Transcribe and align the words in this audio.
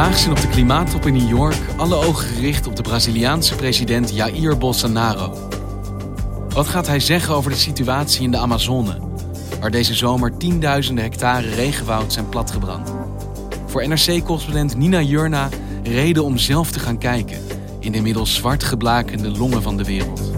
Vandaag 0.00 0.20
zijn 0.20 0.36
op 0.36 0.40
de 0.40 0.48
klimaattop 0.48 1.06
in 1.06 1.12
New 1.12 1.28
York 1.28 1.56
alle 1.76 1.94
ogen 1.94 2.26
gericht 2.26 2.66
op 2.66 2.76
de 2.76 2.82
Braziliaanse 2.82 3.54
president 3.54 4.14
Jair 4.14 4.58
Bolsonaro. 4.58 5.48
Wat 6.48 6.68
gaat 6.68 6.86
hij 6.86 7.00
zeggen 7.00 7.34
over 7.34 7.50
de 7.50 7.56
situatie 7.56 8.22
in 8.22 8.30
de 8.30 8.36
Amazone, 8.36 8.98
waar 9.60 9.70
deze 9.70 9.94
zomer 9.94 10.36
tienduizenden 10.36 11.04
hectare 11.04 11.48
regenwoud 11.48 12.12
zijn 12.12 12.28
platgebrand? 12.28 12.92
Voor 13.66 13.88
NRC-correspondent 13.88 14.76
Nina 14.76 15.00
Jurna 15.00 15.48
reden 15.82 16.24
om 16.24 16.38
zelf 16.38 16.70
te 16.70 16.78
gaan 16.78 16.98
kijken 16.98 17.38
in 17.80 17.92
de 17.92 17.98
inmiddels 17.98 18.34
zwart 18.34 18.62
geblakende 18.62 19.30
longen 19.30 19.62
van 19.62 19.76
de 19.76 19.84
wereld. 19.84 20.29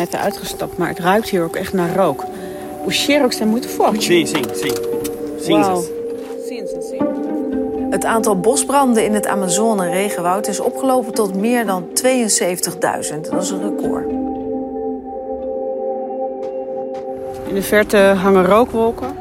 Net 0.00 0.16
uitgestapt, 0.16 0.76
maar 0.76 0.88
het 0.88 0.98
ruikt 0.98 1.28
hier 1.28 1.42
ook 1.42 1.56
echt 1.56 1.72
naar 1.72 1.94
rook. 1.96 2.24
O 2.84 2.88
cheiro 2.88 3.28
que 3.28 3.34
está 3.34 3.46
muito 3.46 3.68
forte. 3.68 4.00
Sim, 4.00 4.26
sim, 4.26 4.44
sim. 4.52 4.74
Wauw. 5.46 5.80
Cinzas. 5.80 5.90
Cinza, 6.46 6.80
sim. 6.80 7.90
Het 7.90 8.04
aantal 8.04 8.40
bosbranden 8.40 9.04
in 9.04 9.14
het 9.14 9.26
Amazone-regenwoud 9.26 10.46
is 10.46 10.60
opgelopen 10.60 11.12
tot 11.12 11.34
meer 11.34 11.66
dan 11.66 11.84
72.000. 11.84 13.20
Dat 13.30 13.42
is 13.42 13.50
een 13.50 13.60
record. 13.60 14.10
In 17.48 17.54
de 17.54 17.62
verte 17.62 17.96
hangen 17.96 18.44
rookwolken. 18.44 19.18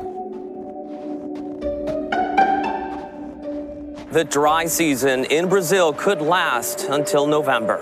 The 4.12 4.28
dry 4.28 4.68
season 4.68 5.24
in 5.24 5.48
Brazil 5.48 5.94
could 5.94 6.22
last 6.22 6.88
until 6.90 7.28
November. 7.28 7.80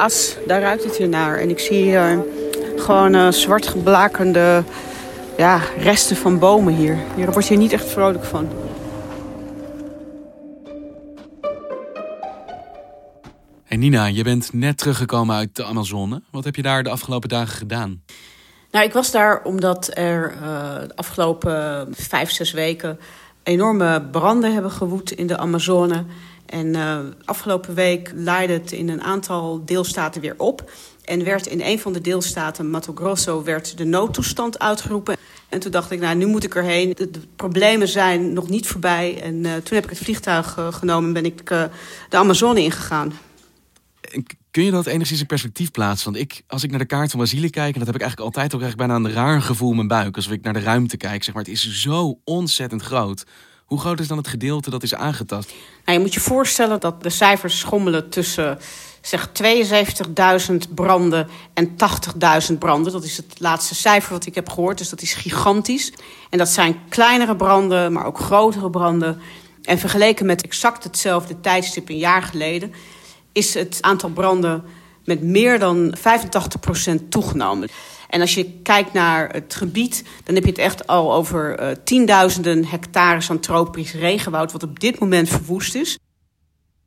As, 0.00 0.36
daar 0.46 0.60
ruikt 0.60 0.84
het 0.84 0.96
hier 0.96 1.08
naar. 1.08 1.38
En 1.38 1.50
ik 1.50 1.58
zie 1.58 1.82
hier 1.82 2.24
gewoon 2.76 3.14
eh, 3.14 3.28
zwart 3.28 3.66
geblakende 3.66 4.64
ja, 5.36 5.60
resten 5.78 6.16
van 6.16 6.38
bomen 6.38 6.74
hier. 6.74 6.98
Hier 7.16 7.32
word 7.32 7.46
je 7.46 7.56
niet 7.56 7.72
echt 7.72 7.88
vrolijk 7.88 8.24
van. 8.24 8.48
Hey 13.64 13.76
Nina, 13.76 14.06
je 14.06 14.22
bent 14.22 14.52
net 14.52 14.78
teruggekomen 14.78 15.36
uit 15.36 15.56
de 15.56 15.64
Amazone. 15.64 16.22
Wat 16.30 16.44
heb 16.44 16.56
je 16.56 16.62
daar 16.62 16.82
de 16.82 16.90
afgelopen 16.90 17.28
dagen 17.28 17.56
gedaan? 17.56 18.02
Nou, 18.70 18.84
ik 18.84 18.92
was 18.92 19.10
daar 19.10 19.42
omdat 19.42 19.90
er 19.94 20.32
eh, 20.32 20.74
de 20.86 20.96
afgelopen 20.96 21.88
vijf, 21.90 22.30
zes 22.30 22.52
weken 22.52 22.98
enorme 23.42 24.02
branden 24.10 24.52
hebben 24.52 24.70
gewoed 24.70 25.10
in 25.10 25.26
de 25.26 25.36
Amazone. 25.36 26.04
En 26.50 26.74
eh, 26.74 26.98
afgelopen 27.24 27.74
week 27.74 28.12
laaide 28.14 28.52
het 28.52 28.72
in 28.72 28.88
een 28.88 29.02
aantal 29.02 29.64
deelstaten 29.64 30.20
weer 30.20 30.34
op. 30.36 30.70
En 31.04 31.24
werd 31.24 31.46
in 31.46 31.60
een 31.60 31.78
van 31.78 31.92
de 31.92 32.00
deelstaten, 32.00 32.70
Mato 32.70 32.92
Grosso, 32.94 33.42
werd 33.42 33.78
de 33.78 33.84
noodtoestand 33.84 34.58
uitgeroepen. 34.58 35.16
En 35.48 35.60
toen 35.60 35.70
dacht 35.70 35.90
ik, 35.90 36.00
nou, 36.00 36.16
nu 36.16 36.26
moet 36.26 36.44
ik 36.44 36.54
erheen. 36.54 36.92
De, 36.94 37.10
de 37.10 37.20
problemen 37.36 37.88
zijn 37.88 38.32
nog 38.32 38.48
niet 38.48 38.66
voorbij. 38.66 39.22
En 39.22 39.46
eh, 39.46 39.52
toen 39.52 39.74
heb 39.74 39.84
ik 39.84 39.90
het 39.90 39.98
vliegtuig 39.98 40.58
eh, 40.58 40.72
genomen 40.72 41.06
en 41.06 41.12
ben 41.12 41.24
ik 41.24 41.46
de 42.08 42.16
Amazone 42.16 42.62
ingegaan. 42.62 43.12
Kun 44.50 44.64
je 44.64 44.70
dat 44.70 44.86
enigszins 44.86 45.20
in 45.20 45.26
perspectief 45.26 45.70
plaatsen? 45.70 46.12
Want 46.12 46.24
ik, 46.24 46.42
als 46.46 46.62
ik 46.62 46.70
naar 46.70 46.78
de 46.78 46.84
kaart 46.84 47.10
van 47.10 47.20
Brazilië 47.20 47.50
kijk, 47.50 47.72
en 47.72 47.78
dat 47.78 47.86
heb 47.86 47.96
ik 47.96 48.02
eigenlijk 48.02 48.36
altijd 48.36 48.54
ook 48.54 48.76
bijna 48.76 48.94
een 48.94 49.12
raar 49.12 49.42
gevoel 49.42 49.70
in 49.70 49.76
mijn 49.76 49.88
buik. 49.88 50.16
Alsof 50.16 50.32
ik 50.32 50.42
naar 50.42 50.52
de 50.52 50.60
ruimte 50.60 50.96
kijk, 50.96 51.24
zeg 51.24 51.34
maar. 51.34 51.42
Het 51.42 51.52
is 51.52 51.80
zo 51.80 52.20
ontzettend 52.24 52.82
groot. 52.82 53.24
Hoe 53.70 53.80
groot 53.80 54.00
is 54.00 54.08
dan 54.08 54.16
het 54.16 54.28
gedeelte 54.28 54.70
dat 54.70 54.82
is 54.82 54.94
aangetast? 54.94 55.52
Nou, 55.84 55.98
je 55.98 56.04
moet 56.04 56.14
je 56.14 56.20
voorstellen 56.20 56.80
dat 56.80 57.02
de 57.02 57.10
cijfers 57.10 57.58
schommelen 57.58 58.08
tussen 58.08 58.58
zeg 59.00 59.28
72.000 60.48 60.56
branden 60.74 61.28
en 61.54 61.76
80.000 62.50 62.58
branden. 62.58 62.92
Dat 62.92 63.04
is 63.04 63.16
het 63.16 63.34
laatste 63.38 63.74
cijfer 63.74 64.12
wat 64.12 64.26
ik 64.26 64.34
heb 64.34 64.48
gehoord, 64.48 64.78
dus 64.78 64.88
dat 64.88 65.02
is 65.02 65.14
gigantisch. 65.14 65.92
En 66.30 66.38
dat 66.38 66.48
zijn 66.48 66.80
kleinere 66.88 67.36
branden, 67.36 67.92
maar 67.92 68.04
ook 68.06 68.18
grotere 68.18 68.70
branden. 68.70 69.20
En 69.62 69.78
vergeleken 69.78 70.26
met 70.26 70.42
exact 70.42 70.84
hetzelfde 70.84 71.40
tijdstip 71.40 71.88
een 71.88 71.98
jaar 71.98 72.22
geleden... 72.22 72.72
is 73.32 73.54
het 73.54 73.78
aantal 73.80 74.10
branden 74.10 74.64
met 75.04 75.22
meer 75.22 75.58
dan 75.58 75.94
85% 75.98 77.08
toegenomen. 77.08 77.68
En 78.10 78.20
als 78.20 78.34
je 78.34 78.52
kijkt 78.62 78.92
naar 78.92 79.28
het 79.32 79.54
gebied, 79.54 80.04
dan 80.24 80.34
heb 80.34 80.44
je 80.44 80.50
het 80.50 80.58
echt 80.58 80.86
al 80.86 81.14
over 81.14 81.58
eh, 81.58 81.76
tienduizenden 81.84 82.64
hectares 82.64 83.30
aan 83.30 83.40
tropisch 83.40 83.92
regenwoud... 83.92 84.52
wat 84.52 84.62
op 84.62 84.80
dit 84.80 84.98
moment 84.98 85.28
verwoest 85.28 85.74
is. 85.74 85.98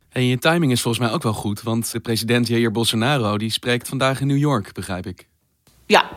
En 0.10 0.26
je 0.26 0.38
timing 0.38 0.72
is 0.72 0.82
volgens 0.82 1.06
mij 1.06 1.14
ook 1.14 1.24
wel 1.24 1.34
goed, 1.34 1.62
want 1.62 1.92
de 1.92 2.00
president 2.00 2.48
Jair 2.48 2.72
Bolsonaro 2.72 3.38
die 3.38 3.52
spreekt 3.52 3.88
vandaag 3.88 4.22
in 4.22 4.28
New 4.28 4.38
York, 4.38 4.74
begrijp 4.74 5.06
ik. 5.06 5.28
Ja, 5.86 6.10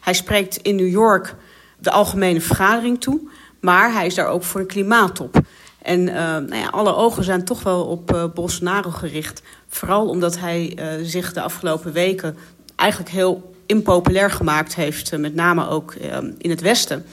hij 0.00 0.14
spreekt 0.14 0.56
in 0.56 0.76
New 0.76 0.90
York 0.90 1.34
de 1.78 1.90
algemene 1.90 2.40
vergadering 2.40 3.00
toe, 3.00 3.28
maar 3.60 3.92
hij 3.92 4.06
is 4.06 4.14
daar 4.14 4.28
ook 4.28 4.44
voor 4.44 4.60
een 4.60 4.66
klimaattop. 4.66 5.40
En 5.82 6.00
uh, 6.00 6.14
nou 6.14 6.56
ja, 6.56 6.68
alle 6.68 6.94
ogen 6.94 7.24
zijn 7.24 7.44
toch 7.44 7.62
wel 7.62 7.84
op 7.84 8.12
uh, 8.14 8.24
Bolsonaro 8.34 8.90
gericht. 8.90 9.42
Vooral 9.68 10.08
omdat 10.08 10.38
hij 10.38 10.78
uh, 10.78 11.06
zich 11.06 11.32
de 11.32 11.40
afgelopen 11.40 11.92
weken 11.92 12.36
eigenlijk 12.76 13.10
heel 13.10 13.53
impopulair 13.66 14.30
gemaakt 14.30 14.74
heeft, 14.74 15.18
met 15.18 15.34
name 15.34 15.68
ook 15.68 15.94
in 16.38 16.50
het 16.50 16.60
Westen. 16.60 17.04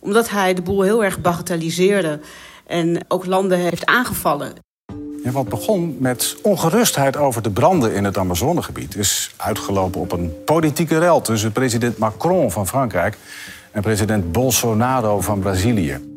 Omdat 0.00 0.30
hij 0.30 0.54
de 0.54 0.62
boel 0.62 0.82
heel 0.82 1.04
erg 1.04 1.20
bagatelliseerde 1.20 2.20
en 2.66 3.04
ook 3.08 3.26
landen 3.26 3.58
heeft 3.58 3.86
aangevallen. 3.86 4.52
En 5.24 5.32
wat 5.32 5.48
begon 5.48 5.96
met 6.00 6.36
ongerustheid 6.42 7.16
over 7.16 7.42
de 7.42 7.50
branden 7.50 7.94
in 7.94 8.04
het 8.04 8.18
Amazonegebied... 8.18 8.96
is 8.96 9.34
uitgelopen 9.36 10.00
op 10.00 10.12
een 10.12 10.32
politieke 10.44 10.98
rel 10.98 11.20
tussen 11.20 11.52
president 11.52 11.98
Macron 11.98 12.50
van 12.50 12.66
Frankrijk... 12.66 13.16
en 13.70 13.82
president 13.82 14.32
Bolsonaro 14.32 15.20
van 15.20 15.38
Brazilië. 15.38 16.07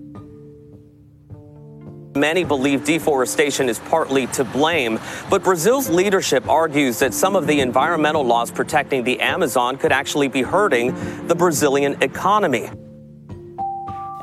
Many 2.15 2.43
believe 2.43 2.83
deforestation 2.83 3.69
is 3.69 3.79
partly 3.89 4.27
to 4.27 4.43
blame, 4.43 4.99
but 5.29 5.43
Brazil's 5.43 5.87
leadership 5.87 6.47
argues 6.49 6.97
that 6.97 7.13
some 7.13 7.37
of 7.37 7.45
the 7.45 7.59
environmental 7.61 8.25
laws 8.25 8.51
protecting 8.51 9.05
the 9.05 9.21
Amazon 9.21 9.77
could 9.77 9.93
actually 9.93 10.29
be 10.29 10.41
hurting 10.41 10.93
the 11.27 11.35
Brazilian 11.35 11.95
economy. 12.01 12.69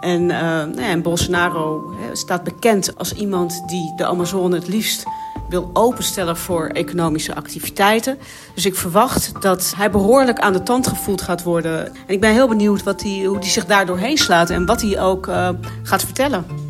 En, 0.00 0.30
uh, 0.30 0.90
en 0.90 1.02
Bolsonaro 1.02 1.94
staat 2.12 2.44
bekend 2.44 2.96
als 2.96 3.12
iemand 3.12 3.62
die 3.66 3.92
de 3.96 4.06
Amazone 4.06 4.54
het 4.54 4.68
liefst 4.68 5.04
wil 5.48 5.70
openstellen 5.72 6.36
voor 6.36 6.66
economische 6.66 7.34
activiteiten. 7.34 8.18
Dus 8.54 8.66
ik 8.66 8.74
verwacht 8.74 9.42
dat 9.42 9.72
hij 9.76 9.90
behoorlijk 9.90 10.38
aan 10.38 10.52
de 10.52 10.62
tand 10.62 10.86
gevoeld 10.86 11.22
gaat 11.22 11.42
worden. 11.42 11.86
En 11.86 11.94
ik 12.06 12.20
ben 12.20 12.32
heel 12.32 12.48
benieuwd 12.48 12.82
wat 12.82 13.02
hij, 13.02 13.24
hoe 13.24 13.38
hij 13.38 13.48
zich 13.48 13.66
daar 13.66 13.86
doorheen 13.86 14.18
slaat 14.18 14.50
en 14.50 14.66
wat 14.66 14.82
hij 14.82 15.00
ook 15.00 15.26
uh, 15.26 15.48
gaat 15.82 16.04
vertellen. 16.04 16.67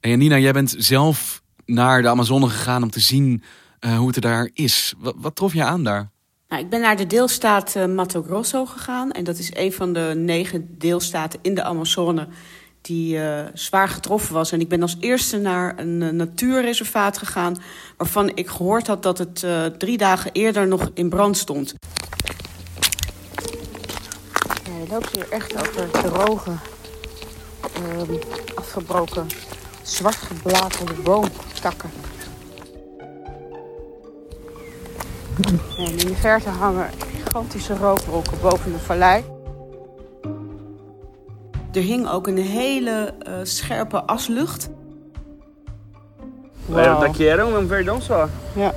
En 0.00 0.18
Nina, 0.18 0.38
jij 0.38 0.52
bent 0.52 0.74
zelf 0.78 1.42
naar 1.64 2.02
de 2.02 2.08
Amazone 2.08 2.48
gegaan 2.48 2.82
om 2.82 2.90
te 2.90 3.00
zien 3.00 3.42
uh, 3.80 3.96
hoe 3.96 4.06
het 4.06 4.16
er 4.16 4.22
daar 4.22 4.50
is. 4.52 4.94
Wat, 4.98 5.14
wat 5.18 5.36
trof 5.36 5.52
je 5.52 5.64
aan 5.64 5.84
daar? 5.84 6.10
Nou, 6.48 6.62
ik 6.62 6.70
ben 6.70 6.80
naar 6.80 6.96
de 6.96 7.06
deelstaat 7.06 7.74
uh, 7.76 7.86
Mato 7.86 8.22
Grosso 8.22 8.66
gegaan. 8.66 9.12
En 9.12 9.24
dat 9.24 9.38
is 9.38 9.50
een 9.54 9.72
van 9.72 9.92
de 9.92 10.12
negen 10.16 10.78
deelstaten 10.78 11.38
in 11.42 11.54
de 11.54 11.62
Amazone 11.62 12.28
die 12.80 13.16
uh, 13.16 13.40
zwaar 13.54 13.88
getroffen 13.88 14.34
was. 14.34 14.52
En 14.52 14.60
ik 14.60 14.68
ben 14.68 14.82
als 14.82 14.96
eerste 15.00 15.38
naar 15.38 15.78
een 15.78 16.00
uh, 16.00 16.10
natuurreservaat 16.10 17.18
gegaan... 17.18 17.56
waarvan 17.96 18.30
ik 18.34 18.48
gehoord 18.48 18.86
had 18.86 19.02
dat 19.02 19.18
het 19.18 19.42
uh, 19.42 19.64
drie 19.64 19.98
dagen 19.98 20.32
eerder 20.32 20.66
nog 20.66 20.90
in 20.94 21.08
brand 21.08 21.36
stond. 21.36 21.74
Ja, 24.64 24.78
je 24.82 24.86
loopt 24.90 25.14
hier 25.14 25.28
echt 25.30 25.56
over 25.56 25.90
droge, 25.90 26.52
ehm, 27.74 28.12
afgebroken, 28.54 29.26
zwart 29.88 30.16
geblaterde 30.16 30.92
boomtakken. 30.92 31.90
En 35.76 35.98
in 35.98 36.06
de 36.06 36.14
verte 36.14 36.48
hangen 36.48 36.90
gigantische 37.22 37.76
rookwolken 37.76 38.38
boven 38.40 38.72
de 38.72 38.78
vallei. 38.78 39.24
Er 41.72 41.82
hing 41.82 42.08
ook 42.08 42.26
een 42.26 42.38
hele 42.38 43.14
uh, 43.28 43.34
scherpe 43.42 44.06
aslucht. 44.06 44.68
Wow. 46.66 47.00
Daqui 47.00 47.26
era 47.26 47.46
um 47.46 47.68
verdão 47.68 48.00
só. 48.00 48.28
Ja. 48.54 48.74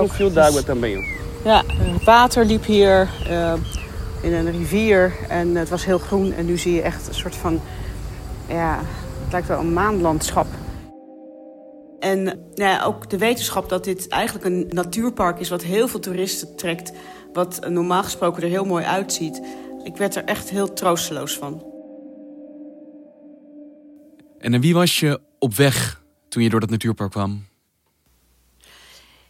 Um 0.00 0.08
fio 0.08 0.30
d'água 0.30 0.62
também. 0.62 1.04
Ja, 1.44 1.62
water 2.04 2.44
liep 2.44 2.64
hier 2.64 3.08
uh, 3.30 3.52
in 4.20 4.32
een 4.32 4.50
rivier 4.50 5.12
en 5.28 5.54
het 5.54 5.68
was 5.68 5.84
heel 5.84 5.98
groen. 5.98 6.32
En 6.32 6.46
nu 6.46 6.58
zie 6.58 6.74
je 6.74 6.82
echt 6.82 7.08
een 7.08 7.14
soort 7.14 7.36
van, 7.36 7.60
ja, 8.46 8.78
het 9.28 9.36
lijkt 9.36 9.48
wel 9.48 9.66
een 9.66 9.72
maanlandschap. 9.72 10.46
En 11.98 12.22
nou 12.24 12.40
ja, 12.54 12.82
ook 12.82 13.10
de 13.10 13.18
wetenschap 13.18 13.68
dat 13.68 13.84
dit 13.84 14.08
eigenlijk 14.08 14.44
een 14.44 14.66
natuurpark 14.68 15.38
is... 15.38 15.48
wat 15.48 15.62
heel 15.62 15.88
veel 15.88 16.00
toeristen 16.00 16.56
trekt, 16.56 16.92
wat 17.32 17.68
normaal 17.68 18.02
gesproken 18.02 18.42
er 18.42 18.48
heel 18.48 18.64
mooi 18.64 18.84
uitziet. 18.84 19.42
Ik 19.84 19.96
werd 19.96 20.16
er 20.16 20.24
echt 20.24 20.50
heel 20.50 20.72
troosteloos 20.72 21.38
van. 21.38 21.66
En 24.38 24.50
naar 24.50 24.60
wie 24.60 24.74
was 24.74 25.00
je 25.00 25.20
op 25.38 25.54
weg 25.54 26.02
toen 26.28 26.42
je 26.42 26.50
door 26.50 26.60
dat 26.60 26.70
natuurpark 26.70 27.10
kwam? 27.10 27.46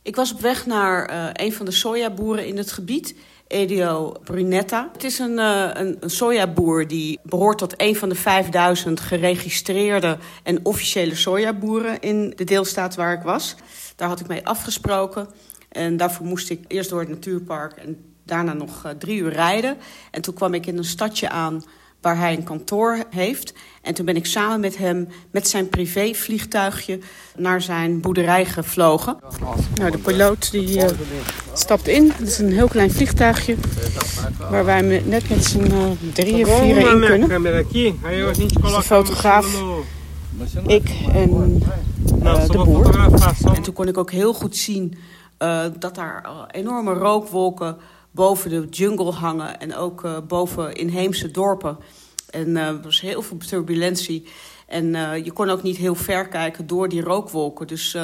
Ik 0.02 0.16
was 0.16 0.32
op 0.32 0.40
weg 0.40 0.66
naar 0.66 1.10
uh, 1.10 1.28
een 1.32 1.52
van 1.52 1.66
de 1.66 1.72
sojaboeren 1.72 2.46
in 2.46 2.56
het 2.56 2.72
gebied, 2.72 3.16
Edio 3.48 4.12
Brunetta. 4.24 4.88
Het 4.92 5.04
is 5.04 5.18
een, 5.18 5.38
uh, 5.38 5.70
een, 5.72 5.98
sojaboer 6.00 6.88
die 6.88 7.18
behoort 7.22 7.58
tot 7.58 7.74
een 7.76 7.96
van 7.96 8.08
de 8.08 8.14
5000 8.14 9.00
geregistreerde 9.00 10.18
en 10.42 10.64
officiële 10.64 11.14
sojaboeren 11.14 12.00
in 12.00 12.32
de 12.36 12.44
deelstaat 12.44 12.94
waar 12.94 13.12
ik 13.12 13.22
was. 13.22 13.54
Daar 13.96 14.08
had 14.08 14.20
ik 14.20 14.26
mee 14.26 14.46
afgesproken. 14.46 15.28
En 15.68 15.96
daarvoor 15.96 16.26
moest 16.26 16.50
ik 16.50 16.64
eerst 16.66 16.90
door 16.90 17.00
het 17.00 17.08
natuurpark 17.08 17.72
en 17.72 18.14
daarna 18.24 18.52
nog 18.52 18.86
uh, 18.86 18.92
drie 18.92 19.20
uur 19.20 19.32
rijden. 19.32 19.76
En 20.10 20.22
toen 20.22 20.34
kwam 20.34 20.54
ik 20.54 20.66
in 20.66 20.78
een 20.78 20.84
stadje 20.84 21.28
aan 21.28 21.62
waar 22.00 22.18
hij 22.18 22.36
een 22.36 22.44
kantoor 22.44 23.04
heeft. 23.10 23.54
En 23.82 23.94
toen 23.94 24.04
ben 24.04 24.16
ik 24.16 24.26
samen 24.26 24.60
met 24.60 24.78
hem 24.78 25.08
met 25.30 25.48
zijn 25.48 25.68
privévliegtuigje 25.68 26.98
naar 27.36 27.62
zijn 27.62 28.00
boerderij 28.00 28.44
gevlogen. 28.44 29.16
Nou, 29.74 29.90
de 29.90 29.98
piloot 29.98 30.50
die 30.50 30.76
uh, 30.76 30.84
stapt 31.52 31.88
in. 31.88 32.12
Het 32.16 32.28
is 32.28 32.38
een 32.38 32.52
heel 32.52 32.68
klein 32.68 32.90
vliegtuigje 32.90 33.56
waar 34.50 34.64
wij 34.64 35.02
net 35.06 35.28
met 35.28 35.44
z'n 35.44 35.58
uh, 35.58 36.12
drieën, 36.12 36.46
vieren 36.46 36.92
in 36.92 37.00
kunnen. 37.08 37.42
De 37.42 38.82
fotograaf, 38.82 39.62
ik 40.66 40.90
en 41.12 41.62
uh, 42.22 42.46
de 42.46 42.62
boer. 42.64 42.98
En 43.54 43.62
toen 43.62 43.74
kon 43.74 43.88
ik 43.88 43.98
ook 43.98 44.10
heel 44.10 44.34
goed 44.34 44.56
zien 44.56 44.98
dat 45.78 45.94
daar 45.94 46.24
enorme 46.50 46.92
rookwolken 46.92 47.76
boven 48.18 48.50
de 48.50 48.66
jungle 48.70 49.12
hangen 49.12 49.60
en 49.60 49.76
ook 49.76 50.04
uh, 50.04 50.18
boven 50.28 50.74
inheemse 50.74 51.30
dorpen. 51.30 51.78
En 52.30 52.48
uh, 52.48 52.66
er 52.66 52.82
was 52.82 53.00
heel 53.00 53.22
veel 53.22 53.36
turbulentie. 53.36 54.26
En 54.66 54.84
uh, 54.84 55.24
je 55.24 55.32
kon 55.32 55.50
ook 55.50 55.62
niet 55.62 55.76
heel 55.76 55.94
ver 55.94 56.28
kijken 56.28 56.66
door 56.66 56.88
die 56.88 57.00
rookwolken. 57.00 57.66
Dus 57.66 57.96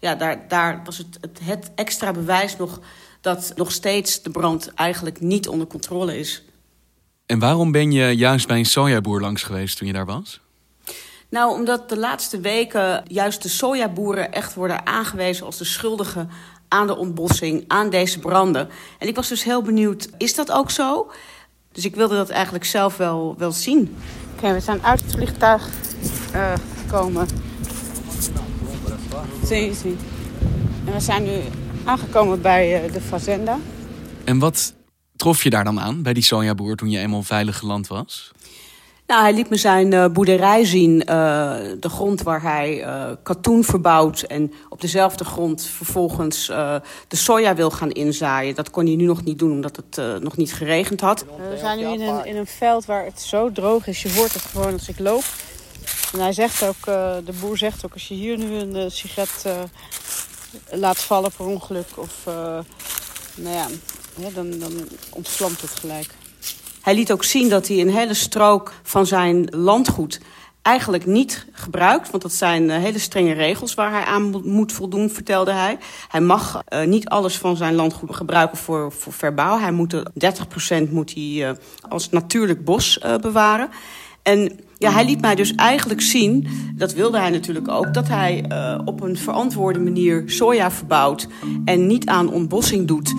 ja, 0.00 0.14
daar, 0.14 0.48
daar 0.48 0.80
was 0.84 0.98
het, 0.98 1.18
het, 1.20 1.38
het 1.42 1.70
extra 1.74 2.12
bewijs 2.12 2.56
nog 2.56 2.80
dat 3.20 3.52
nog 3.56 3.72
steeds 3.72 4.22
de 4.22 4.30
brand 4.30 4.74
eigenlijk 4.74 5.20
niet 5.20 5.48
onder 5.48 5.66
controle 5.66 6.18
is. 6.18 6.44
En 7.26 7.38
waarom 7.38 7.72
ben 7.72 7.92
je 7.92 8.16
juist 8.16 8.46
bij 8.46 8.58
een 8.58 8.64
sojaboer 8.64 9.20
langs 9.20 9.42
geweest 9.42 9.76
toen 9.76 9.86
je 9.86 9.92
daar 9.92 10.06
was? 10.06 10.40
Nou, 11.28 11.52
omdat 11.52 11.88
de 11.88 11.96
laatste 11.96 12.40
weken 12.40 13.02
juist 13.06 13.42
de 13.42 13.48
sojaboeren 13.48 14.32
echt 14.32 14.54
worden 14.54 14.86
aangewezen 14.86 15.46
als 15.46 15.58
de 15.58 15.64
schuldigen 15.64 16.30
aan 16.72 16.86
de 16.86 16.96
ontbossing, 16.96 17.64
aan 17.66 17.90
deze 17.90 18.18
branden. 18.18 18.68
En 18.98 19.08
ik 19.08 19.16
was 19.16 19.28
dus 19.28 19.44
heel 19.44 19.62
benieuwd, 19.62 20.08
is 20.18 20.34
dat 20.34 20.52
ook 20.52 20.70
zo? 20.70 21.10
Dus 21.72 21.84
ik 21.84 21.94
wilde 21.94 22.16
dat 22.16 22.30
eigenlijk 22.30 22.64
zelf 22.64 22.96
wel, 22.96 23.34
wel 23.38 23.52
zien. 23.52 23.96
Oké, 24.36 24.52
we 24.52 24.60
zijn 24.60 24.82
uit 24.82 25.00
het 25.02 25.12
vliegtuig 25.12 25.68
uh, 26.34 26.52
gekomen. 26.80 27.26
Zie, 29.44 29.74
zie. 29.74 29.96
En 30.84 30.92
we 30.92 31.00
zijn 31.00 31.22
nu 31.22 31.40
aangekomen 31.84 32.40
bij 32.40 32.84
uh, 32.84 32.92
de 32.92 33.00
fazenda. 33.00 33.58
En 34.24 34.38
wat 34.38 34.74
trof 35.16 35.42
je 35.42 35.50
daar 35.50 35.64
dan 35.64 35.80
aan 35.80 36.02
bij 36.02 36.12
die 36.12 36.22
sojaboer 36.22 36.76
toen 36.76 36.90
je 36.90 36.98
eenmaal 36.98 37.22
veilig 37.22 37.58
geland 37.58 37.86
was? 37.86 38.30
Nou, 39.12 39.24
hij 39.24 39.34
liet 39.34 39.50
me 39.50 39.56
zijn 39.56 39.92
uh, 39.92 40.06
boerderij 40.06 40.64
zien, 40.64 40.94
uh, 40.94 41.04
de 41.80 41.88
grond 41.88 42.22
waar 42.22 42.42
hij 42.42 42.84
uh, 42.84 43.10
katoen 43.22 43.64
verbouwt... 43.64 44.20
en 44.20 44.52
op 44.68 44.80
dezelfde 44.80 45.24
grond 45.24 45.62
vervolgens 45.62 46.46
de 47.08 47.16
soja 47.16 47.54
wil 47.54 47.70
gaan 47.70 47.90
inzaaien. 47.90 48.54
Dat 48.54 48.70
kon 48.70 48.86
hij 48.86 48.94
nu 48.94 49.04
nog 49.04 49.24
niet 49.24 49.38
doen, 49.38 49.50
omdat 49.50 49.76
het 49.76 50.20
nog 50.22 50.36
niet 50.36 50.54
geregend 50.54 51.00
had. 51.00 51.24
we 51.50 51.58
zijn 51.58 51.78
nu 51.78 51.84
in 51.84 52.00
een, 52.00 52.24
in 52.24 52.36
een 52.36 52.46
veld 52.46 52.84
waar 52.84 53.04
het 53.04 53.20
zo 53.20 53.52
droog 53.52 53.86
is. 53.86 54.02
Je 54.02 54.12
hoort 54.12 54.32
het 54.32 54.42
gewoon 54.42 54.72
als 54.72 54.88
ik 54.88 54.98
loop. 54.98 55.24
En 56.12 56.20
hij 56.20 56.32
zegt 56.32 56.62
ook, 56.64 56.84
de 57.24 57.34
boer 57.40 57.58
zegt 57.58 57.84
ook, 57.84 57.92
als 57.92 58.08
je 58.08 58.14
hier 58.14 58.38
nu 58.38 58.54
een 58.54 58.90
sigaret 58.90 59.46
laat 60.70 60.98
vallen 60.98 61.30
per 61.36 61.46
ongeluk... 61.46 61.88
of 61.94 62.24
nou 63.34 63.56
ja, 63.56 63.66
dan, 64.34 64.58
dan 64.58 64.72
ontvlamt 65.10 65.60
het 65.60 65.70
gelijk. 65.70 66.08
Hij 66.82 66.94
liet 66.94 67.12
ook 67.12 67.24
zien 67.24 67.48
dat 67.48 67.68
hij 67.68 67.80
een 67.80 67.90
hele 67.90 68.14
strook 68.14 68.72
van 68.82 69.06
zijn 69.06 69.46
landgoed 69.50 70.20
eigenlijk 70.62 71.06
niet 71.06 71.46
gebruikt. 71.52 72.10
Want 72.10 72.22
dat 72.22 72.32
zijn 72.32 72.62
uh, 72.62 72.76
hele 72.76 72.98
strenge 72.98 73.32
regels 73.32 73.74
waar 73.74 73.90
hij 73.90 74.04
aan 74.04 74.42
moet 74.44 74.72
voldoen, 74.72 75.10
vertelde 75.10 75.52
hij. 75.52 75.78
Hij 76.08 76.20
mag 76.20 76.62
uh, 76.68 76.84
niet 76.84 77.08
alles 77.08 77.38
van 77.38 77.56
zijn 77.56 77.74
landgoed 77.74 78.16
gebruiken 78.16 78.58
voor, 78.58 78.92
voor 78.92 79.12
verbouw. 79.12 79.58
Hij 79.58 79.72
moet 79.72 79.94
30% 79.94 80.90
moet 80.90 81.14
hij, 81.14 81.22
uh, 81.22 81.50
als 81.88 82.10
natuurlijk 82.10 82.64
bos 82.64 82.98
bewaren. 83.20 83.68
En 84.22 84.58
ja, 84.78 84.90
hij 84.90 85.04
liet 85.04 85.20
mij 85.20 85.34
dus 85.34 85.54
eigenlijk 85.54 86.00
zien, 86.00 86.48
dat 86.76 86.92
wilde 86.92 87.18
hij 87.18 87.30
natuurlijk 87.30 87.68
ook... 87.68 87.94
dat 87.94 88.08
hij 88.08 88.44
op 88.84 89.02
een 89.02 89.16
verantwoorde 89.16 89.78
manier 89.78 90.22
soja 90.26 90.70
verbouwt 90.70 91.28
en 91.64 91.86
niet 91.86 92.06
aan 92.06 92.32
ontbossing 92.32 92.88
doet... 92.88 93.14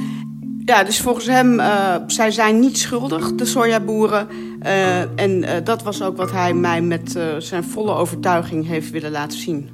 Ja, 0.66 0.84
dus 0.84 1.02
volgens 1.02 1.26
hem, 1.26 1.60
uh, 1.60 1.96
zij 2.08 2.32
zijn 2.32 2.60
niet 2.60 2.78
schuldig, 2.78 3.36
de 3.36 3.46
sojaboeren. 3.46 4.28
Uh, 4.64 5.20
en 5.20 5.44
uh, 5.44 5.52
dat 5.64 5.84
was 5.84 6.02
ook 6.02 6.18
wat 6.18 6.32
hij 6.32 6.54
mij 6.54 6.82
met 6.82 7.20
zijn 7.38 7.64
volle 7.64 7.94
overtuiging 7.94 8.68
heeft 8.68 8.90
willen 8.90 9.12
laten 9.12 9.38
zien. 9.38 9.70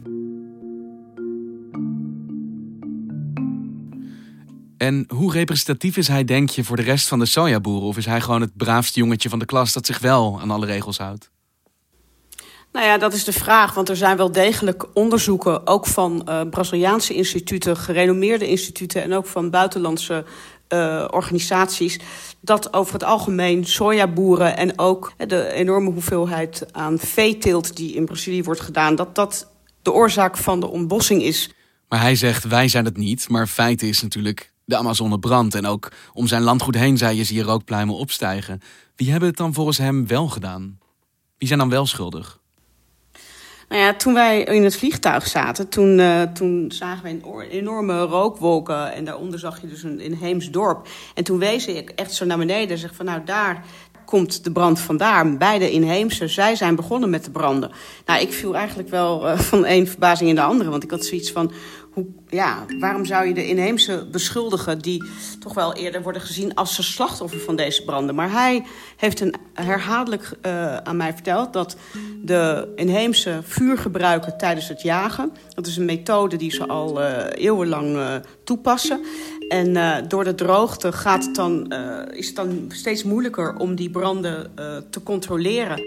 En 4.77 5.05
hoe 5.07 5.31
representatief 5.31 5.97
is 5.97 6.07
hij, 6.07 6.23
denk 6.23 6.49
je, 6.49 6.63
voor 6.63 6.75
de 6.75 6.83
rest 6.83 7.07
van 7.07 7.19
de 7.19 7.25
sojaboeren? 7.25 7.87
Of 7.87 7.97
is 7.97 8.05
hij 8.05 8.21
gewoon 8.21 8.41
het 8.41 8.57
braafste 8.57 8.99
jongetje 8.99 9.29
van 9.29 9.39
de 9.39 9.45
klas 9.45 9.73
dat 9.73 9.85
zich 9.85 9.99
wel 9.99 10.39
aan 10.41 10.51
alle 10.51 10.65
regels 10.65 10.97
houdt? 10.97 11.31
Nou 12.71 12.85
ja, 12.85 12.97
dat 12.97 13.13
is 13.13 13.23
de 13.23 13.33
vraag. 13.33 13.73
Want 13.73 13.89
er 13.89 13.95
zijn 13.95 14.17
wel 14.17 14.31
degelijk 14.31 14.85
onderzoeken, 14.93 15.67
ook 15.67 15.85
van 15.85 16.27
uh, 16.29 16.41
Braziliaanse 16.49 17.13
instituten, 17.13 17.77
gerenommeerde 17.77 18.47
instituten 18.47 19.03
en 19.03 19.13
ook 19.13 19.25
van 19.25 19.49
buitenlandse 19.49 20.25
uh, 20.73 21.05
organisaties 21.09 21.99
dat 22.41 22.73
over 22.73 22.93
het 22.93 23.03
algemeen 23.03 23.65
sojaboeren 23.65 24.57
en 24.57 24.79
ook 24.79 25.13
de 25.17 25.51
enorme 25.51 25.91
hoeveelheid 25.91 26.65
aan 26.71 26.99
veeteelt 26.99 27.75
die 27.75 27.93
in 27.93 28.05
Brazilië 28.05 28.43
wordt 28.43 28.61
gedaan, 28.61 28.95
dat 28.95 29.15
dat 29.15 29.51
de 29.81 29.91
oorzaak 29.91 30.37
van 30.37 30.59
de 30.59 30.67
ontbossing 30.67 31.23
is. 31.23 31.53
Maar 31.87 32.01
hij 32.01 32.15
zegt 32.15 32.43
wij 32.43 32.67
zijn 32.67 32.85
het 32.85 32.97
niet, 32.97 33.29
maar 33.29 33.47
feit 33.47 33.81
is 33.81 34.01
natuurlijk 34.01 34.51
de 34.65 34.77
Amazone 34.77 35.19
brandt 35.19 35.55
en 35.55 35.65
ook 35.65 35.91
om 36.13 36.27
zijn 36.27 36.41
landgoed 36.41 36.75
heen 36.75 36.97
zei 36.97 37.17
je 37.17 37.23
zie 37.23 37.41
rookpluimen 37.41 37.95
opstijgen. 37.95 38.61
Wie 38.95 39.11
hebben 39.11 39.29
het 39.29 39.37
dan 39.37 39.53
volgens 39.53 39.77
hem 39.77 40.07
wel 40.07 40.27
gedaan? 40.27 40.79
Wie 41.37 41.47
zijn 41.47 41.59
dan 41.59 41.69
wel 41.69 41.85
schuldig? 41.85 42.38
Nou 43.69 43.81
ja, 43.81 43.93
toen 43.93 44.13
wij 44.13 44.43
in 44.43 44.63
het 44.63 44.77
vliegtuig 44.77 45.27
zaten, 45.27 45.69
toen, 45.69 45.99
uh, 45.99 46.21
toen 46.21 46.71
zagen 46.71 47.03
we 47.03 47.09
een 47.09 47.49
enorme 47.49 48.01
rookwolken. 48.01 48.93
En 48.93 49.05
daaronder 49.05 49.39
zag 49.39 49.61
je 49.61 49.67
dus 49.67 49.83
een 49.83 49.99
inheems 49.99 50.49
dorp. 50.49 50.87
En 51.15 51.23
toen 51.23 51.39
wees 51.39 51.67
ik 51.67 51.89
echt 51.89 52.13
zo 52.13 52.25
naar 52.25 52.37
beneden 52.37 52.69
en 52.69 52.77
zeg 52.77 52.95
van 52.95 53.05
nou 53.05 53.23
daar 53.23 53.63
komt 54.05 54.43
de 54.43 54.51
brand 54.51 54.79
vandaar. 54.79 55.37
Beide 55.37 55.71
inheemse, 55.71 56.27
zij 56.27 56.55
zijn 56.55 56.75
begonnen 56.75 57.09
met 57.09 57.23
de 57.23 57.31
branden. 57.31 57.71
Nou, 58.05 58.21
ik 58.21 58.33
viel 58.33 58.55
eigenlijk 58.55 58.89
wel 58.89 59.27
uh, 59.27 59.39
van 59.39 59.65
één 59.65 59.87
verbazing 59.87 60.29
in 60.29 60.35
de 60.35 60.41
andere. 60.41 60.69
Want 60.69 60.83
ik 60.83 60.91
had 60.91 61.05
zoiets 61.05 61.31
van, 61.31 61.51
hoe, 61.91 62.05
ja, 62.27 62.65
waarom 62.79 63.05
zou 63.05 63.27
je 63.27 63.33
de 63.33 63.47
inheemse 63.47 64.07
beschuldigen... 64.11 64.79
die 64.79 65.03
toch 65.39 65.53
wel 65.53 65.73
eerder 65.73 66.01
worden 66.01 66.21
gezien 66.21 66.55
als 66.55 66.75
ze 66.75 66.83
slachtoffer 66.83 67.39
van 67.39 67.55
deze 67.55 67.83
branden? 67.83 68.15
Maar 68.15 68.31
hij 68.31 68.63
heeft 68.97 69.19
een 69.19 69.33
herhaaldelijk 69.53 70.31
uh, 70.45 70.77
aan 70.77 70.97
mij 70.97 71.13
verteld... 71.13 71.53
dat 71.53 71.75
de 72.21 72.71
inheemse 72.75 73.39
vuur 73.43 73.77
gebruiken 73.77 74.37
tijdens 74.37 74.67
het 74.67 74.81
jagen... 74.81 75.31
dat 75.53 75.67
is 75.67 75.77
een 75.77 75.85
methode 75.85 76.35
die 76.35 76.51
ze 76.51 76.67
al 76.67 77.01
uh, 77.01 77.23
eeuwenlang 77.33 77.95
uh, 77.95 78.15
toepassen... 78.43 78.99
En 79.49 79.75
uh, 79.75 79.97
door 80.07 80.23
de 80.23 80.35
droogte 80.35 80.91
gaat 80.91 81.25
het 81.25 81.35
dan, 81.35 81.73
uh, 81.73 82.17
is 82.17 82.27
het 82.27 82.35
dan 82.35 82.65
steeds 82.67 83.03
moeilijker 83.03 83.55
om 83.55 83.75
die 83.75 83.89
branden 83.89 84.51
uh, 84.59 84.77
te 84.89 85.03
controleren. 85.03 85.81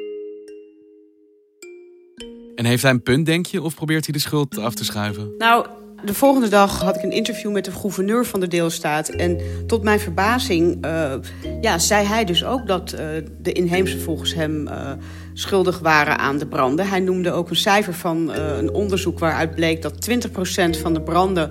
En 2.54 2.64
heeft 2.64 2.82
hij 2.82 2.90
een 2.90 3.02
punt, 3.02 3.26
denk 3.26 3.46
je, 3.46 3.62
of 3.62 3.74
probeert 3.74 4.04
hij 4.04 4.12
de 4.12 4.20
schuld 4.20 4.58
af 4.58 4.74
te 4.74 4.84
schuiven? 4.84 5.34
Nou, 5.38 5.66
De 6.04 6.14
volgende 6.14 6.48
dag 6.48 6.80
had 6.80 6.96
ik 6.96 7.02
een 7.02 7.12
interview 7.12 7.52
met 7.52 7.64
de 7.64 7.70
gouverneur 7.70 8.26
van 8.26 8.40
de 8.40 8.48
deelstaat. 8.48 9.08
En 9.08 9.40
tot 9.66 9.82
mijn 9.82 10.00
verbazing 10.00 10.84
uh, 10.84 11.12
ja, 11.60 11.78
zei 11.78 12.06
hij 12.06 12.24
dus 12.24 12.44
ook 12.44 12.66
dat 12.66 12.92
uh, 12.92 13.00
de 13.38 13.52
inheemse 13.52 13.98
volgens 13.98 14.34
hem 14.34 14.68
uh, 14.68 14.90
schuldig 15.32 15.78
waren 15.78 16.18
aan 16.18 16.38
de 16.38 16.46
branden. 16.46 16.88
Hij 16.88 17.00
noemde 17.00 17.32
ook 17.32 17.50
een 17.50 17.56
cijfer 17.56 17.94
van 17.94 18.30
een 18.32 18.72
onderzoek 18.72 19.18
waaruit 19.18 19.54
bleek 19.54 19.82
dat 19.82 20.10
20% 20.10 20.80
van 20.80 20.94
de 20.94 21.00
branden 21.00 21.50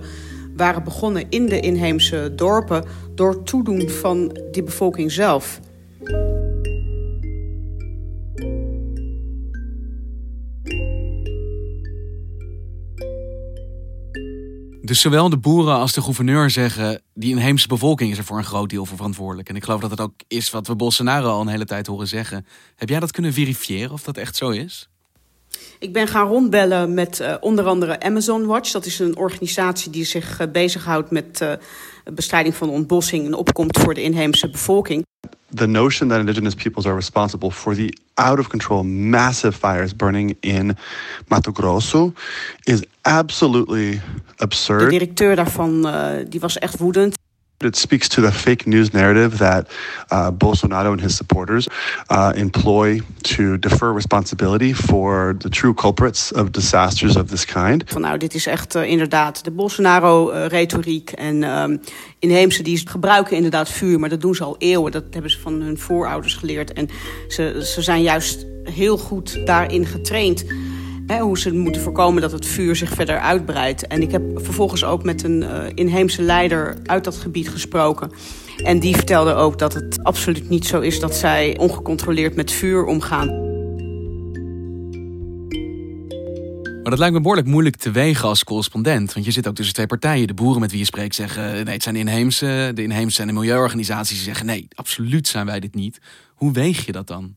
waren 0.55 0.83
begonnen 0.83 1.25
in 1.29 1.45
de 1.45 1.59
inheemse 1.59 2.33
dorpen 2.35 2.83
door 3.15 3.43
toedoen 3.43 3.89
van 3.89 4.37
die 4.51 4.63
bevolking 4.63 5.11
zelf. 5.11 5.59
Dus 14.91 15.01
zowel 15.01 15.29
de 15.29 15.37
boeren 15.37 15.75
als 15.75 15.93
de 15.93 16.01
gouverneur 16.01 16.49
zeggen... 16.49 17.01
die 17.13 17.31
inheemse 17.31 17.67
bevolking 17.67 18.11
is 18.11 18.17
er 18.17 18.23
voor 18.23 18.37
een 18.37 18.43
groot 18.43 18.69
deel 18.69 18.85
voor 18.85 18.97
verantwoordelijk. 18.97 19.49
En 19.49 19.55
ik 19.55 19.63
geloof 19.63 19.81
dat 19.81 19.89
het 19.89 20.01
ook 20.01 20.13
is 20.27 20.49
wat 20.49 20.67
we 20.67 20.75
Bolsonaro 20.75 21.29
al 21.29 21.41
een 21.41 21.47
hele 21.47 21.65
tijd 21.65 21.87
horen 21.87 22.07
zeggen. 22.07 22.45
Heb 22.75 22.89
jij 22.89 22.99
dat 22.99 23.11
kunnen 23.11 23.33
verifiëren 23.33 23.91
of 23.91 24.03
dat 24.03 24.17
echt 24.17 24.35
zo 24.35 24.49
is? 24.49 24.89
Ik 25.79 25.93
ben 25.93 26.07
gaan 26.07 26.27
rondbellen 26.27 26.93
met 26.93 27.19
uh, 27.19 27.35
onder 27.39 27.65
andere 27.65 27.99
Amazon 27.99 28.45
Watch. 28.45 28.71
Dat 28.71 28.85
is 28.85 28.99
een 28.99 29.17
organisatie 29.17 29.91
die 29.91 30.05
zich 30.05 30.41
uh, 30.41 30.47
bezighoudt 30.51 31.11
met 31.11 31.41
uh, 31.41 31.51
bestrijding 32.13 32.55
van 32.55 32.69
ontbossing 32.69 33.25
en 33.25 33.33
opkomst 33.33 33.79
voor 33.79 33.93
de 33.93 34.01
inheemse 34.01 34.49
bevolking. 34.49 35.05
The 35.53 35.67
notion 35.67 36.07
that 36.07 36.19
indigenous 36.19 36.55
peoples 36.55 36.85
are 36.85 36.95
responsible 36.95 37.51
for 37.51 37.75
the 37.75 37.93
out 38.15 38.39
of 38.39 38.49
control 38.49 38.83
massive 38.83 39.55
fires 39.55 39.93
burning 39.93 40.37
in 40.41 40.77
Mato 41.27 41.51
Grosso 41.51 42.13
is 42.63 42.83
absolutely 43.01 44.01
absurd. 44.37 44.79
De 44.79 44.89
directeur 44.89 45.35
daarvan 45.35 45.85
eh, 45.85 46.25
die 46.29 46.39
was 46.39 46.57
echt 46.57 46.77
woedend. 46.77 47.17
It 47.63 47.77
speaks 47.77 48.07
to 48.07 48.21
the 48.21 48.31
fake 48.31 48.65
news 48.65 48.91
narrative 48.91 49.37
that 49.37 49.71
uh, 50.11 50.31
Bolsonaro 50.31 50.91
and 50.91 51.01
his 51.01 51.15
supporters 51.15 51.67
uh, 52.09 52.31
employ 52.35 53.01
to 53.21 53.57
defer 53.57 53.93
responsibility 53.93 54.73
for 54.73 55.35
the 55.37 55.49
true 55.49 55.73
culprits 55.73 56.31
of 56.33 56.51
disasters 56.51 57.15
of 57.15 57.27
this 57.27 57.45
kind. 57.45 57.83
Van 57.85 58.01
nou, 58.01 58.17
dit 58.17 58.33
is 58.33 58.45
echt 58.45 58.75
uh, 58.75 58.83
inderdaad 58.83 59.43
de 59.43 59.51
Bolsonaro-retoriek. 59.51 61.11
en 61.11 61.43
um, 61.43 61.81
inheemse 62.19 62.63
die 62.63 62.81
gebruiken 62.87 63.35
inderdaad 63.35 63.69
vuur, 63.69 63.99
maar 63.99 64.09
dat 64.09 64.21
doen 64.21 64.35
ze 64.35 64.43
al 64.43 64.55
eeuwen. 64.57 64.91
Dat 64.91 65.03
hebben 65.09 65.31
ze 65.31 65.39
van 65.39 65.61
hun 65.61 65.77
voorouders 65.77 66.33
geleerd. 66.33 66.73
En 66.73 66.89
ze, 67.27 67.61
ze 67.65 67.81
zijn 67.81 68.01
juist 68.01 68.45
heel 68.63 68.97
goed 68.97 69.45
daarin 69.45 69.85
getraind 69.85 70.45
hoe 71.19 71.39
ze 71.39 71.53
moeten 71.53 71.81
voorkomen 71.81 72.21
dat 72.21 72.31
het 72.31 72.45
vuur 72.45 72.75
zich 72.75 72.93
verder 72.93 73.19
uitbreidt. 73.19 73.87
En 73.87 74.01
ik 74.01 74.11
heb 74.11 74.21
vervolgens 74.33 74.83
ook 74.83 75.03
met 75.03 75.23
een 75.23 75.41
uh, 75.41 75.63
inheemse 75.73 76.21
leider 76.21 76.77
uit 76.85 77.03
dat 77.03 77.17
gebied 77.17 77.49
gesproken. 77.49 78.11
En 78.63 78.79
die 78.79 78.95
vertelde 78.95 79.33
ook 79.33 79.59
dat 79.59 79.73
het 79.73 80.03
absoluut 80.03 80.49
niet 80.49 80.65
zo 80.65 80.79
is 80.79 80.99
dat 80.99 81.15
zij 81.15 81.57
ongecontroleerd 81.57 82.35
met 82.35 82.51
vuur 82.51 82.85
omgaan. 82.85 83.49
Maar 86.81 86.91
dat 86.91 86.99
lijkt 86.99 87.13
me 87.13 87.21
behoorlijk 87.21 87.47
moeilijk 87.47 87.75
te 87.75 87.91
wegen 87.91 88.27
als 88.27 88.43
correspondent. 88.43 89.13
Want 89.13 89.25
je 89.25 89.31
zit 89.31 89.47
ook 89.47 89.55
tussen 89.55 89.73
twee 89.73 89.87
partijen. 89.87 90.27
De 90.27 90.33
boeren 90.33 90.61
met 90.61 90.71
wie 90.71 90.79
je 90.79 90.85
spreekt 90.85 91.15
zeggen... 91.15 91.43
nee, 91.65 91.73
het 91.73 91.83
zijn 91.83 91.95
inheemse. 91.95 92.71
De 92.73 92.83
inheemse 92.83 93.15
zijn 93.15 93.27
de 93.27 93.33
milieuorganisaties 93.33 94.23
zeggen... 94.23 94.45
nee, 94.45 94.67
absoluut 94.73 95.27
zijn 95.27 95.45
wij 95.45 95.59
dit 95.59 95.75
niet. 95.75 95.99
Hoe 96.35 96.51
weeg 96.51 96.85
je 96.85 96.91
dat 96.91 97.07
dan? 97.07 97.35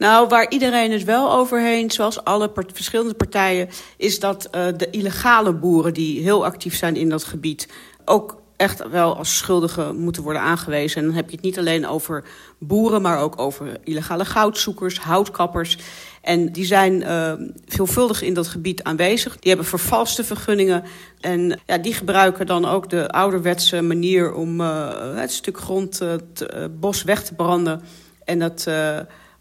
Nou, 0.00 0.28
waar 0.28 0.50
iedereen 0.50 0.92
het 0.92 1.04
wel 1.04 1.32
overheen, 1.32 1.90
zoals 1.90 2.24
alle 2.24 2.50
verschillende 2.72 3.14
partijen, 3.14 3.68
is 3.96 4.20
dat 4.20 4.48
uh, 4.54 4.66
de 4.76 4.90
illegale 4.90 5.52
boeren 5.52 5.94
die 5.94 6.22
heel 6.22 6.44
actief 6.44 6.76
zijn 6.76 6.96
in 6.96 7.08
dat 7.08 7.24
gebied 7.24 7.68
ook 8.04 8.42
echt 8.56 8.88
wel 8.88 9.16
als 9.16 9.36
schuldigen 9.36 9.96
moeten 9.96 10.22
worden 10.22 10.42
aangewezen. 10.42 11.00
En 11.00 11.06
dan 11.06 11.16
heb 11.16 11.30
je 11.30 11.36
het 11.36 11.44
niet 11.44 11.58
alleen 11.58 11.86
over 11.86 12.24
boeren, 12.58 13.02
maar 13.02 13.18
ook 13.18 13.40
over 13.40 13.78
illegale 13.84 14.24
goudzoekers, 14.24 14.98
houtkappers. 14.98 15.78
En 16.22 16.52
die 16.52 16.64
zijn 16.64 17.00
uh, 17.00 17.32
veelvuldig 17.66 18.22
in 18.22 18.34
dat 18.34 18.48
gebied 18.48 18.82
aanwezig. 18.82 19.38
Die 19.38 19.48
hebben 19.48 19.68
vervalste 19.68 20.24
vergunningen. 20.24 20.84
En 21.20 21.60
ja, 21.66 21.78
die 21.78 21.94
gebruiken 21.94 22.46
dan 22.46 22.64
ook 22.64 22.90
de 22.90 23.08
ouderwetse 23.08 23.82
manier 23.82 24.34
om 24.34 24.60
uh, 24.60 24.88
het 25.14 25.32
stuk 25.32 25.58
grond, 25.58 25.98
het 25.98 26.46
bos 26.80 27.02
weg 27.02 27.24
te 27.24 27.34
branden. 27.34 27.82
En 28.24 28.38
dat 28.38 28.66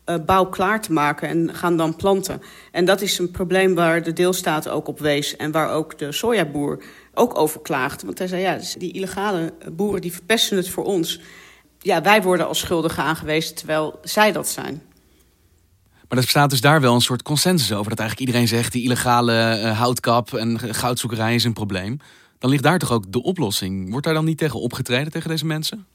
uh, 0.10 0.16
bouw 0.26 0.46
klaar 0.46 0.82
te 0.82 0.94
maken 0.94 1.30
en 1.30 1.56
gaan 1.56 1.78
dan 1.78 1.96
planten. 1.96 2.42
En 2.72 2.86
dat 2.86 3.02
is 3.02 3.20
een 3.20 3.32
probleem 3.32 3.76
waar 3.76 4.04
de 4.04 4.14
deelstaat 4.14 4.70
ook 4.70 4.88
op 4.88 5.00
wees... 5.00 5.36
en 5.36 5.52
waar 5.52 5.70
ook 5.70 5.98
de 5.98 6.12
sojaboer 6.12 6.84
ook 7.14 7.38
over 7.38 7.62
klaagt. 7.62 8.04
Want 8.04 8.18
hij 8.18 8.28
zei, 8.28 8.42
ja, 8.42 8.60
die 8.78 8.92
illegale 8.92 9.54
boeren 9.72 10.02
die 10.02 10.14
verpesten 10.14 10.58
het 10.58 10.70
voor 10.70 10.84
ons. 10.84 11.20
Ja, 11.80 12.02
wij 12.02 12.22
worden 12.22 12.48
als 12.48 12.60
schuldigen 12.60 13.04
aangewezen 13.04 13.56
terwijl 13.56 14.00
zij 14.04 14.32
dat 14.32 14.48
zijn. 14.48 14.82
Maar 15.94 16.18
er 16.18 16.24
bestaat 16.24 16.50
dus 16.50 16.62
daar 16.62 16.82
wel 16.82 16.96
een 16.96 17.02
soort 17.02 17.22
consensus 17.22 17.72
over. 17.72 17.90
Dat 17.90 18.00
eigenlijk 18.00 18.30
iedereen 18.30 18.48
zegt, 18.48 18.72
die 18.72 18.84
illegale 18.84 19.62
uh, 19.64 19.80
houtkap 19.80 20.34
en 20.34 20.60
goudzoekerij 20.60 21.36
is 21.36 21.44
een 21.44 21.54
probleem. 21.54 22.00
Dan 22.40 22.50
ligt 22.50 22.64
daar 22.64 22.80
toch 22.80 22.92
ook 22.92 23.12
de 23.12 23.24
oplossing. 23.24 23.90
Wordt 23.90 24.06
daar 24.06 24.14
dan 24.14 24.26
niet 24.26 24.38
tegen 24.38 24.60
opgetreden, 24.60 25.12
tegen 25.12 25.30
deze 25.30 25.46
mensen? 25.46 25.86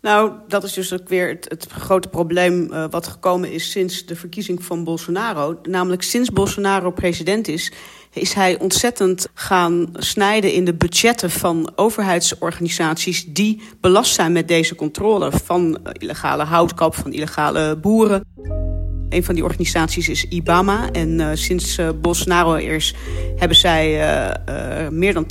Nou, 0.00 0.32
dat 0.48 0.64
is 0.64 0.72
dus 0.72 0.92
ook 0.92 1.08
weer 1.08 1.28
het, 1.28 1.46
het 1.48 1.66
grote 1.66 2.08
probleem 2.08 2.72
uh, 2.72 2.84
wat 2.90 3.06
gekomen 3.06 3.52
is 3.52 3.70
sinds 3.70 4.06
de 4.06 4.16
verkiezing 4.16 4.64
van 4.64 4.84
Bolsonaro. 4.84 5.58
Namelijk 5.62 6.02
sinds 6.02 6.30
Bolsonaro 6.30 6.90
president 6.90 7.48
is, 7.48 7.72
is 8.12 8.32
hij 8.32 8.58
ontzettend 8.58 9.28
gaan 9.34 9.88
snijden 9.92 10.52
in 10.52 10.64
de 10.64 10.74
budgetten 10.74 11.30
van 11.30 11.72
overheidsorganisaties 11.76 13.24
die 13.24 13.62
belast 13.80 14.14
zijn 14.14 14.32
met 14.32 14.48
deze 14.48 14.74
controle 14.74 15.32
van 15.44 15.78
uh, 15.84 15.92
illegale 15.92 16.44
houtkap, 16.44 16.94
van 16.94 17.12
illegale 17.12 17.76
boeren. 17.76 18.67
Een 19.08 19.24
van 19.24 19.34
die 19.34 19.44
organisaties 19.44 20.08
is 20.08 20.24
IBAMA. 20.24 20.90
En 20.92 21.08
uh, 21.08 21.28
sinds 21.32 21.78
uh, 21.78 21.88
Bolsonaro 22.00 22.56
eerst 22.56 22.96
hebben 23.36 23.56
zij 23.56 24.00
uh, 24.48 24.88
meer 24.88 25.14
dan 25.14 25.26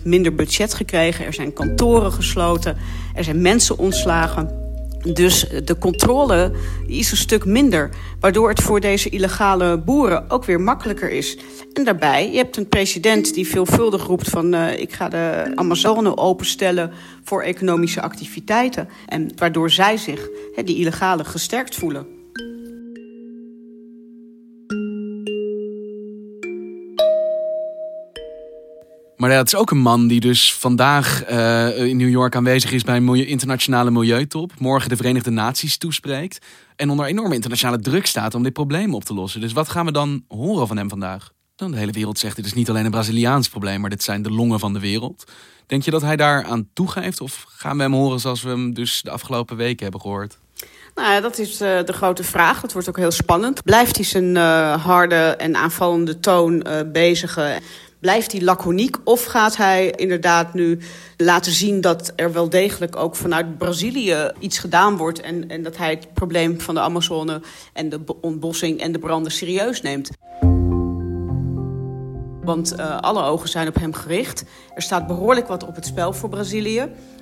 20% 0.00 0.02
minder 0.02 0.34
budget 0.34 0.74
gekregen. 0.74 1.24
Er 1.24 1.34
zijn 1.34 1.52
kantoren 1.52 2.12
gesloten. 2.12 2.76
Er 3.14 3.24
zijn 3.24 3.42
mensen 3.42 3.78
ontslagen. 3.78 4.60
Dus 5.12 5.46
de 5.64 5.78
controle 5.78 6.52
is 6.86 7.10
een 7.10 7.16
stuk 7.16 7.44
minder. 7.44 7.90
Waardoor 8.20 8.48
het 8.48 8.62
voor 8.62 8.80
deze 8.80 9.08
illegale 9.08 9.78
boeren 9.78 10.30
ook 10.30 10.44
weer 10.44 10.60
makkelijker 10.60 11.10
is. 11.10 11.38
En 11.72 11.84
daarbij, 11.84 12.30
je 12.30 12.36
hebt 12.36 12.56
een 12.56 12.68
president 12.68 13.34
die 13.34 13.46
veelvuldig 13.46 14.06
roept 14.06 14.28
van... 14.28 14.54
Uh, 14.54 14.78
ik 14.78 14.92
ga 14.92 15.08
de 15.08 15.52
Amazone 15.54 16.16
openstellen 16.16 16.90
voor 17.22 17.42
economische 17.42 18.00
activiteiten. 18.00 18.88
En 19.06 19.30
waardoor 19.36 19.70
zij 19.70 19.96
zich, 19.96 20.28
he, 20.54 20.62
die 20.62 20.76
illegale, 20.76 21.24
gesterkt 21.24 21.74
voelen. 21.74 22.21
Maar 29.22 29.30
het 29.30 29.46
is 29.46 29.54
ook 29.54 29.70
een 29.70 29.78
man 29.78 30.06
die 30.06 30.20
dus 30.20 30.54
vandaag 30.54 31.30
uh, 31.30 31.86
in 31.86 31.96
New 31.96 32.08
York 32.08 32.36
aanwezig 32.36 32.72
is 32.72 32.82
bij 32.82 32.96
een 32.96 33.04
milieu, 33.04 33.26
internationale 33.26 33.90
milieutop. 33.90 34.52
Morgen 34.58 34.88
de 34.88 34.96
Verenigde 34.96 35.30
Naties 35.30 35.76
toespreekt. 35.76 36.46
En 36.76 36.90
onder 36.90 37.06
enorme 37.06 37.34
internationale 37.34 37.78
druk 37.80 38.06
staat 38.06 38.34
om 38.34 38.42
dit 38.42 38.52
probleem 38.52 38.94
op 38.94 39.04
te 39.04 39.14
lossen. 39.14 39.40
Dus 39.40 39.52
wat 39.52 39.68
gaan 39.68 39.86
we 39.86 39.92
dan 39.92 40.24
horen 40.28 40.66
van 40.66 40.76
hem 40.76 40.88
vandaag? 40.88 41.32
Dan 41.56 41.70
de 41.70 41.76
hele 41.76 41.92
wereld 41.92 42.18
zegt 42.18 42.36
dit 42.36 42.44
is 42.44 42.52
niet 42.52 42.68
alleen 42.68 42.84
een 42.84 42.90
Braziliaans 42.90 43.48
probleem, 43.48 43.80
maar 43.80 43.90
dit 43.90 44.02
zijn 44.02 44.22
de 44.22 44.30
longen 44.30 44.58
van 44.58 44.72
de 44.72 44.80
wereld. 44.80 45.30
Denk 45.66 45.82
je 45.82 45.90
dat 45.90 46.02
hij 46.02 46.16
daar 46.16 46.44
aan 46.44 46.68
toegeeft? 46.72 47.20
Of 47.20 47.44
gaan 47.48 47.76
we 47.76 47.82
hem 47.82 47.92
horen 47.92 48.20
zoals 48.20 48.42
we 48.42 48.48
hem 48.48 48.74
dus 48.74 49.02
de 49.02 49.10
afgelopen 49.10 49.56
weken 49.56 49.82
hebben 49.82 50.00
gehoord? 50.00 50.38
Nou 50.94 51.12
ja, 51.12 51.20
dat 51.20 51.38
is 51.38 51.52
uh, 51.52 51.82
de 51.84 51.92
grote 51.92 52.24
vraag. 52.24 52.60
Dat 52.60 52.72
wordt 52.72 52.88
ook 52.88 52.96
heel 52.96 53.10
spannend. 53.10 53.62
Blijft 53.62 53.96
hij 53.96 54.04
zijn 54.04 54.34
uh, 54.36 54.84
harde 54.84 55.36
en 55.36 55.56
aanvallende 55.56 56.20
toon 56.20 56.66
bezigen? 56.92 57.62
Blijft 58.02 58.32
hij 58.32 58.40
laconiek 58.40 58.96
of 59.04 59.24
gaat 59.24 59.56
hij 59.56 59.90
inderdaad 59.90 60.54
nu 60.54 60.78
laten 61.16 61.52
zien 61.52 61.80
dat 61.80 62.12
er 62.16 62.32
wel 62.32 62.48
degelijk 62.48 62.96
ook 62.96 63.16
vanuit 63.16 63.58
Brazilië 63.58 64.30
iets 64.38 64.58
gedaan 64.58 64.96
wordt 64.96 65.20
en, 65.20 65.48
en 65.48 65.62
dat 65.62 65.76
hij 65.76 65.90
het 65.90 66.12
probleem 66.12 66.60
van 66.60 66.74
de 66.74 66.80
Amazone 66.80 67.40
en 67.72 67.88
de 67.88 68.00
ontbossing 68.20 68.80
en 68.80 68.92
de 68.92 68.98
branden 68.98 69.32
serieus 69.32 69.82
neemt? 69.82 70.10
Want 72.44 72.72
uh, 72.78 72.98
alle 72.98 73.22
ogen 73.22 73.48
zijn 73.48 73.68
op 73.68 73.74
hem 73.74 73.92
gericht. 73.92 74.44
Er 74.74 74.82
staat 74.82 75.06
behoorlijk 75.06 75.48
wat 75.48 75.66
op 75.66 75.74
het 75.74 75.86
spel 75.86 76.12
voor 76.12 76.28
Brazilië. 76.28 76.78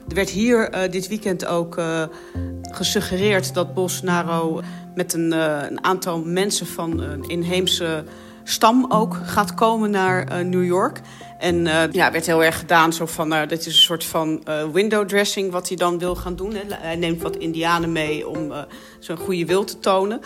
Er 0.08 0.14
werd 0.14 0.30
hier 0.30 0.74
uh, 0.74 0.90
dit 0.90 1.08
weekend 1.08 1.46
ook 1.46 1.78
uh, 1.78 2.02
gesuggereerd 2.62 3.54
dat 3.54 3.74
Bolsonaro 3.74 4.60
met 4.94 5.12
een, 5.12 5.32
een 5.32 5.84
aantal 5.84 6.22
mensen 6.24 6.66
van 6.66 7.00
een 7.00 7.28
inheemse 7.28 8.04
stam 8.44 8.86
ook 8.88 9.18
gaat 9.24 9.54
komen 9.54 9.90
naar 9.90 10.32
uh, 10.32 10.46
New 10.46 10.64
York. 10.64 11.00
En 11.38 11.66
uh, 11.66 11.82
ja, 11.92 12.12
werd 12.12 12.26
heel 12.26 12.44
erg 12.44 12.58
gedaan 12.58 12.92
zo 12.92 13.06
van, 13.06 13.32
uh, 13.32 13.40
dit 13.48 13.60
is 13.60 13.66
een 13.66 13.72
soort 13.72 14.04
van 14.04 14.42
uh, 14.48 14.64
window 14.72 15.08
dressing 15.08 15.52
wat 15.52 15.68
hij 15.68 15.76
dan 15.76 15.98
wil 15.98 16.16
gaan 16.16 16.36
doen. 16.36 16.54
Hè. 16.54 16.60
Hij 16.68 16.96
neemt 16.96 17.22
wat 17.22 17.36
indianen 17.36 17.92
mee 17.92 18.28
om 18.28 18.52
zijn 18.98 19.18
goede 19.18 19.44
wil 19.44 19.64
te 19.64 19.78
tonen. 19.78 20.20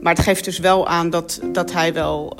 Maar 0.00 0.14
het 0.14 0.22
geeft 0.22 0.44
dus 0.44 0.58
wel 0.58 0.88
aan 0.88 1.10
dat, 1.10 1.40
dat 1.52 1.72
hij 1.72 1.92
wel 1.92 2.36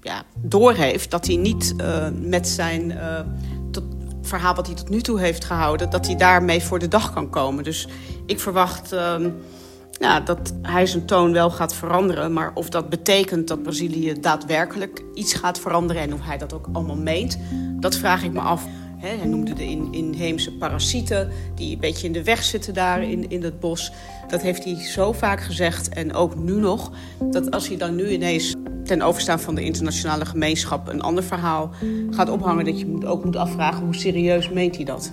ja, 0.00 0.22
doorheeft 0.36 1.10
dat 1.10 1.26
hij 1.26 1.36
niet 1.36 1.74
met 2.12 2.48
zijn 2.48 2.98
verhaal 4.22 4.54
wat 4.54 4.66
hij 4.66 4.76
tot 4.76 4.88
nu 4.88 5.00
toe 5.00 5.20
heeft 5.20 5.44
gehouden, 5.44 5.90
dat 5.90 6.06
hij 6.06 6.16
daarmee 6.16 6.62
voor 6.62 6.78
de 6.78 6.88
dag 6.88 7.12
kan 7.12 7.30
komen. 7.30 7.64
Dus 7.64 7.88
ik 8.26 8.40
verwacht 8.40 8.92
uh, 8.92 9.16
nou, 10.00 10.24
dat 10.24 10.54
hij 10.62 10.86
zijn 10.86 11.04
toon 11.04 11.32
wel 11.32 11.50
gaat 11.50 11.74
veranderen. 11.74 12.32
Maar 12.32 12.50
of 12.54 12.68
dat 12.68 12.88
betekent 12.88 13.48
dat 13.48 13.62
Brazilië 13.62 14.20
daadwerkelijk 14.20 15.02
iets 15.14 15.34
gaat 15.34 15.60
veranderen 15.60 16.02
en 16.02 16.14
of 16.14 16.20
hij 16.22 16.38
dat 16.38 16.52
ook 16.52 16.68
allemaal 16.72 16.96
meent, 16.96 17.38
dat 17.80 17.96
vraag 17.96 18.22
ik 18.22 18.32
me 18.32 18.40
af. 18.40 18.66
hij 18.98 19.26
noemde 19.26 19.52
de 19.52 19.64
inheemse 19.90 20.52
parasieten 20.52 21.30
die 21.54 21.72
een 21.72 21.80
beetje 21.80 22.06
in 22.06 22.12
de 22.12 22.24
weg 22.24 22.42
zitten 22.42 22.74
daar 22.74 23.02
in, 23.02 23.30
in 23.30 23.42
het 23.42 23.60
bos. 23.60 23.92
Dat 24.28 24.42
heeft 24.42 24.64
hij 24.64 24.80
zo 24.80 25.12
vaak 25.12 25.40
gezegd 25.40 25.88
en 25.88 26.14
ook 26.14 26.36
nu 26.36 26.52
nog. 26.52 26.92
Dat 27.30 27.50
als 27.50 27.68
hij 27.68 27.76
dan 27.76 27.94
nu 27.94 28.08
ineens 28.08 28.54
ten 28.84 29.02
overstaan 29.02 29.40
van 29.40 29.54
de 29.54 29.64
internationale 29.64 30.24
gemeenschap 30.24 30.88
een 30.88 31.02
ander 31.02 31.24
verhaal 31.24 31.70
gaat 32.10 32.30
ophangen, 32.30 32.64
dat 32.64 32.80
je 32.80 33.06
ook 33.06 33.24
moet 33.24 33.36
afvragen 33.36 33.84
hoe 33.84 33.94
serieus 33.94 34.50
meent 34.50 34.76
hij 34.76 34.84
dat. 34.84 35.12